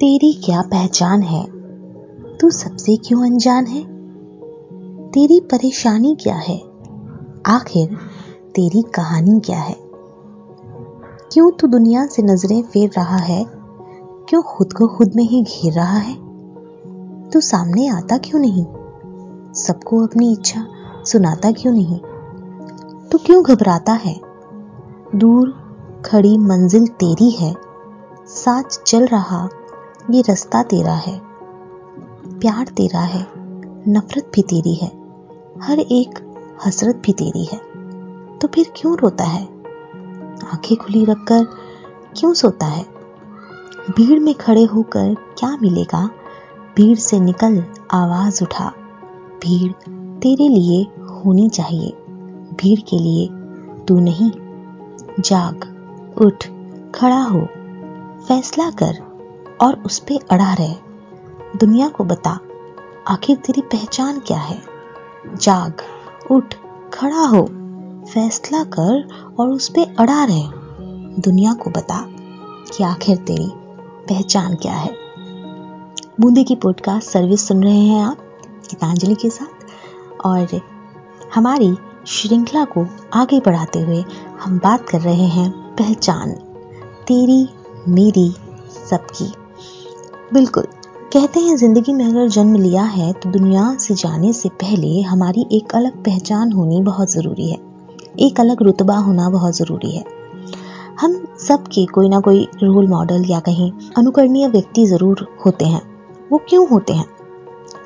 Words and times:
तेरी 0.00 0.40
क्या 0.44 0.62
पहचान 0.62 1.22
है? 1.22 1.46
तू 2.36 2.50
सबसे 2.50 2.96
क्यों 2.96 3.26
अनजान 3.26 3.66
है? 3.66 3.84
तेरी 5.10 5.40
परेशानी 5.40 6.16
क्या 6.20 6.34
है? 6.34 6.62
आखिर 7.46 7.96
तेरी 8.54 8.82
कहानी 8.82 9.40
क्या 9.40 9.58
है? 9.58 9.76
क्यों 11.32 11.50
तू 11.50 11.66
दुनिया 11.66 12.06
से 12.06 12.22
नज़रें 12.22 12.62
फेर 12.62 12.90
रहा 12.96 13.16
है? 13.16 13.46
क्यों 14.28 14.42
खुद 14.42 14.72
को 14.72 14.86
खुद 14.86 15.12
में 15.16 15.24
ही 15.24 15.42
घेर 15.42 15.72
रहा 15.72 15.96
है? 15.96 16.14
तू 17.30 17.40
सामने 17.40 17.88
आता 17.88 18.18
क्यों 18.18 18.40
नहीं? 18.40 18.66
सबको 19.54 20.06
अपनी 20.06 20.32
इच्छा 20.32 20.66
सुनाता 21.04 21.52
क्यों 21.52 21.72
नहीं? 21.72 22.00
तू 23.08 23.18
क्यों 23.18 23.44
घबराता 23.44 23.92
है? 23.92 24.20
दूर 25.14 25.50
खड़ी 26.04 26.38
मंजिल 26.38 26.86
तेरी 26.86 27.30
है। 27.30 27.54
साथ 28.26 28.62
चल 28.86 29.06
रहा 29.06 29.48
ये 30.10 30.20
रास्ता 30.20 30.62
तेरा 30.62 30.94
है। 30.94 31.20
प्यार 32.26 32.66
तेरा 32.66 33.00
है, 33.00 33.26
नफरत 33.88 34.30
भी 34.34 34.42
तेरी 34.42 34.74
है, 34.74 34.92
हर 35.60 35.78
एक 35.78 36.36
हसरत 36.66 37.02
भी 37.06 37.12
तेरी 37.12 37.44
है। 37.44 37.60
तो 38.38 38.48
फिर 38.48 38.72
क्यों 38.76 38.96
रोता 38.98 39.24
है? 39.24 39.44
आँखें 40.52 40.76
खुली 40.76 41.04
रखकर 41.04 41.44
क्यों 42.16 42.34
सोता 42.34 42.66
है? 42.66 42.86
भीड़ 43.90 44.20
में 44.20 44.34
खड़े 44.34 44.64
होकर 44.64 45.14
क्या 45.38 45.56
मिलेगा? 45.62 46.10
भीड़ 46.76 46.98
से 46.98 47.20
निकल 47.20 47.64
आवाज़ 47.90 48.44
उठा। 48.44 48.72
भीड़ 49.42 49.72
तेरे 50.18 50.48
लिए 50.48 50.82
होनी 51.00 51.48
चाहिए। 51.48 51.90
भीड़ 52.60 52.80
के 52.80 52.98
लिए 52.98 53.28
तू 53.84 54.00
नहीं। 54.00 54.30
जाग, 55.20 55.76
उठ, 56.22 56.46
खड़ा 56.94 57.22
हो। 57.22 57.46
फैसला 58.28 58.70
कर। 58.70 59.09
और 59.62 59.82
उस 59.86 59.98
पे 59.98 60.16
अड़ा 60.16 60.54
रहे। 60.54 60.74
दुनिया 61.56 61.88
को 61.88 62.04
बता, 62.04 62.40
आखिर 63.08 63.36
तेरी 63.36 63.60
पहचान 63.60 64.18
क्या 64.18 64.38
है? 64.38 64.62
जाग, 65.36 65.72
उठ, 66.30 66.54
खड़ा 66.92 67.26
हो, 67.26 67.48
फैसला 68.14 68.64
कर 68.64 69.08
और 69.38 69.48
उस 69.48 69.68
पे 69.68 69.84
अड़ा 69.84 70.24
रहे। 70.24 70.48
दुनिया 71.20 71.52
को 71.52 71.70
बता 71.70 72.06
कि 72.76 72.84
आखिर 72.84 73.16
तेरी 73.16 73.52
पहचान 74.08 74.54
क्या 74.54 74.72
है। 74.72 74.96
बूंदी 76.20 76.44
की 76.44 76.54
पॉडकास्ट 76.54 77.10
सर्विस 77.10 77.48
सुन 77.48 77.64
रहे 77.64 77.80
हैं 77.80 78.04
आप, 78.04 78.16
गीतांजलि 78.70 79.14
के 79.14 79.30
साथ। 79.30 79.60
और 80.26 80.60
हमारी 81.34 81.76
श्रृंखला 82.06 82.64
को 82.64 82.86
आगे 83.14 83.40
बढ़ाते 83.40 83.80
हुए 83.80 84.04
हम 84.40 84.58
बात 84.58 84.88
कर 84.88 85.00
रहे 85.00 85.26
हैं 85.26 85.50
पहचान। 85.50 86.32
तेरी, 87.06 87.48
मेरी, 87.88 88.34
सबकी। 88.90 89.32
बिल्कुल। 90.34 90.64
कहते 91.12 91.40
हैं, 91.40 91.56
ज़िंदगी 91.56 91.92
में 91.92 92.04
अगर 92.04 92.28
जन्म 92.28 92.56
लिया 92.56 92.82
है 92.82 93.12
तो 93.12 93.30
दुनिया 93.30 93.76
से 93.76 93.94
जाने 93.94 94.32
से 94.32 94.48
पहले 94.48 95.00
हमारी 95.00 95.46
एक 95.52 95.74
अलग 95.74 95.92
पहचान 96.04 96.52
होनी 96.52 96.80
बहुत 96.80 97.12
ज़रूरी 97.12 97.50
है। 97.50 97.58
एक 98.20 98.40
अलग 98.40 98.62
रुतबा 98.62 98.96
होना 98.96 99.30
बहुत 99.30 99.56
ज़रूरी 99.56 99.90
है। 99.90 100.04
हम 101.00 101.26
सबके 101.38 101.86
कोई 101.86 102.08
ना 102.08 102.20
कोई 102.20 102.48
रोल 102.62 102.88
मॉडल 102.88 103.24
या 103.24 103.40
कहीं 103.40 103.72
अनुकरणीय 103.98 104.48
व्यक्ति 104.48 104.86
ज़रूर 104.86 105.26
होते 105.46 105.64
हैं। 105.64 105.82
वो 106.32 106.40
क्यों 106.48 106.68
होते 106.68 106.92
हैं? 106.92 107.06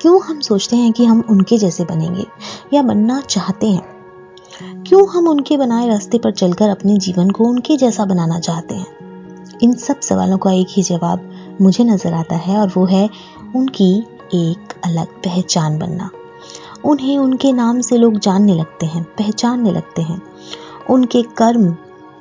क्यों 0.01 0.21
हम 0.21 0.39
सोचते 0.39 0.75
हैं 0.75 0.91
कि 0.91 1.05
हम 1.05 1.23
उनके 1.29 1.57
जैसे 1.57 1.83
बनेंगे 1.83 2.25
या 2.73 2.81
बनना 2.81 3.21
चाहते 3.21 3.67
हैं? 3.67 3.83
क्यों 4.83 5.07
हम 5.09 5.27
उनके 5.27 5.57
बनाए 5.57 5.87
रास्ते 5.87 6.17
पर 6.17 6.31
चलकर 6.31 6.69
अपने 6.69 6.97
जीवन 6.97 7.29
को 7.29 7.45
उनके 7.45 7.77
जैसा 7.77 8.05
बनाना 8.05 8.39
चाहते 8.39 8.75
हैं? 8.75 8.87
इन 9.63 9.73
सब 9.73 9.99
सवालों 9.99 10.37
का 10.37 10.51
एक 10.51 10.67
ही 10.69 10.83
जवाब 10.83 11.31
मुझे 11.61 11.83
नज़र 11.83 12.13
आता 12.13 12.35
है 12.35 12.57
और 12.57 12.73
वो 12.77 12.85
है 12.85 13.09
उनकी 13.55 13.99
एक 14.33 14.73
अलग 14.85 15.07
पहचान 15.07 15.77
बनना। 15.79 16.09
उन्हें 16.85 17.17
उनके 17.17 17.53
नाम 17.53 17.81
से 17.81 17.97
लोग 17.97 18.19
जानने 18.19 18.55
लगते 18.55 18.85
हैं, 18.85 19.03
पहचानने 19.03 19.71
लगते 19.71 20.01
हैं। 20.01 20.21
उनके 20.89 21.21
कर्म 21.21 21.75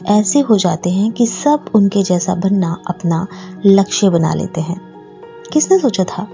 ऐसे 0.06 0.40
हो 0.40 0.58
जाते 0.58 0.90
हैं 0.90 1.12
कि 1.12 1.26
सब 1.26 1.64
उनके 1.74 2.02
जैसा 2.02 2.34
बनना 2.34 2.82
अपना 2.86 3.26
लक्ष्य 3.66 4.10
बना 4.10 4.34
लेते 4.34 4.60
हैं। 4.60 4.80
किसने 5.52 5.78
सोचा 5.78 6.04
था 6.04 6.28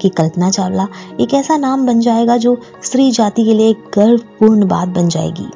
कि 0.00 0.08
कल्पना 0.08 0.50
चावला 0.50 0.86
एक 1.20 1.34
ऐसा 1.34 1.56
नाम 1.56 1.86
बन 1.86 2.00
जाएगा 2.00 2.36
जो 2.36 2.60
स्त्री 2.82 3.10
जाति 3.10 3.44
के 3.44 3.54
लिए 3.54 3.68
एक 3.68 3.84
गर्वपूर्ण 3.94 4.66
बात 4.66 4.88
बन 4.88 5.08
जाएगी? 5.08 5.46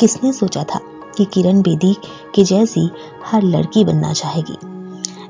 किसने 0.00 0.32
सोचा 0.32 0.64
था 0.64 0.80
कि 1.16 1.24
किरण 1.24 1.62
बेदी 1.62 1.96
के 2.34 2.44
जैसी 2.44 2.90
हर 3.26 3.42
लड़की 3.42 3.84
बनना 3.84 4.12
चाहेगी? 4.12 4.73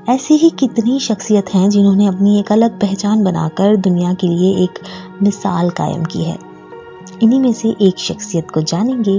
ऐसी 0.09 0.35
ही 0.35 0.49
कितनी 0.51 0.99
शख्सियत 1.01 1.49
हैं 1.55 1.69
जिन्होंने 1.71 2.07
अपनी 2.07 2.39
एक 2.39 2.51
अलग 2.53 2.79
पहचान 2.81 3.23
बनाकर 3.25 3.77
दुनिया 3.77 4.13
के 4.15 4.27
लिए 4.27 4.65
एक 4.65 4.79
मिसाल 5.23 5.71
कायम 5.71 6.05
की 6.05 6.23
है। 6.23 6.37
इन्हीं 7.23 7.41
में 7.41 7.53
से 7.53 7.69
एक 7.69 7.99
शख्सियत 7.99 8.51
को 8.51 8.61
जानेंगे, 8.63 9.19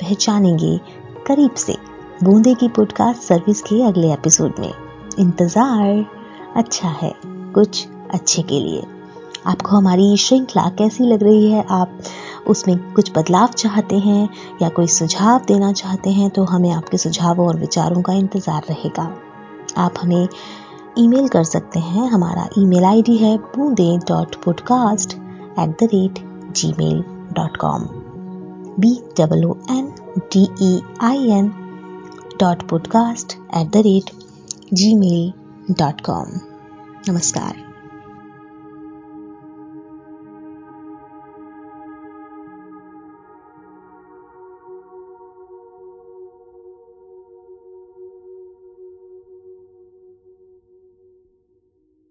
पहचानेंगे 0.00 0.78
करीब 1.26 1.54
से। 1.54 1.76
बूंदे 2.24 2.54
की 2.54 2.68
पॉडकास्ट 2.68 3.22
सर्विस 3.22 3.60
के 3.62 3.82
अगले 3.82 4.12
एपिसोड 4.12 4.58
में। 4.58 4.72
इंतज़ार 5.18 6.04
अच्छा 6.56 6.88
है, 6.88 7.12
कुछ 7.24 7.86
अच्छे 8.10 8.42
के 8.42 8.60
लिए। 8.60 8.82
आपको 9.46 9.76
हमारी 9.76 10.16
श्रृंखला 10.16 10.68
कैसी 10.68 11.04
लग 11.04 11.22
रही 11.22 11.50
है? 11.50 11.64
आप 11.70 11.98
उसमें 12.48 12.92
कुछ 12.92 13.12
बदलाव 13.18 13.48
चाहते 13.48 13.98
हैं 13.98 14.28
या 14.62 14.68
कोई 14.68 14.86
सुझाव 14.86 15.44
देना 15.48 15.72
चाहते 15.72 16.10
हैं 16.10 16.30
तो 16.30 16.44
हमें 16.44 16.70
आपके 16.70 16.98
सुझावों 16.98 17.46
और 17.48 17.56
विचारों 17.56 18.02
का 18.02 18.12
इंतज़ार 18.12 18.62
रहेगा। 18.70 19.14
आप 19.76 19.94
हमें 20.00 20.28
ईमेल 20.98 21.28
कर 21.28 21.44
सकते 21.44 21.78
हैं। 21.78 22.06
हमारा 22.10 22.48
ईमेल 22.58 22.84
आईडी 22.84 23.16
है 23.16 23.36
Boonde 23.36 23.96
dot 24.08 24.34
podcast 24.44 25.14
at 25.58 25.76
the 25.82 25.88
rate 25.94 26.18
Gmail 26.78 27.02
dot 27.32 27.56
com 27.56 27.86
B 28.80 28.94
W 29.20 29.56
N 29.70 29.92
D 30.18 30.48
E 30.62 30.80
I 31.00 31.30
N 31.30 31.52
dot 32.40 32.68
podcast 32.68 33.32
at 33.56 33.70
the 33.70 33.76
rate 33.76 34.10
Gmail 34.94 35.32
dot 35.70 36.00
com 36.00 36.40
नमस्कार। 37.08 37.73